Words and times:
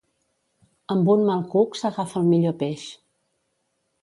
Amb 0.95 1.11
un 1.15 1.21
mal 1.27 1.43
cuc 1.51 1.77
s'agafa 1.83 2.19
el 2.23 2.27
millor 2.33 2.57
peix. 2.65 2.89